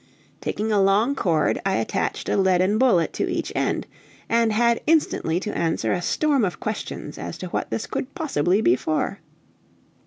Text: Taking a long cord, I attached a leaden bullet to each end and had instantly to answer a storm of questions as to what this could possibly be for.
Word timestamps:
Taking 0.41 0.71
a 0.71 0.81
long 0.81 1.13
cord, 1.13 1.61
I 1.63 1.75
attached 1.75 2.27
a 2.27 2.35
leaden 2.35 2.79
bullet 2.79 3.13
to 3.13 3.31
each 3.31 3.51
end 3.53 3.85
and 4.27 4.51
had 4.51 4.81
instantly 4.87 5.39
to 5.41 5.55
answer 5.55 5.93
a 5.93 6.01
storm 6.01 6.43
of 6.43 6.59
questions 6.59 7.19
as 7.19 7.37
to 7.37 7.49
what 7.49 7.69
this 7.69 7.85
could 7.85 8.15
possibly 8.15 8.61
be 8.61 8.75
for. 8.75 9.19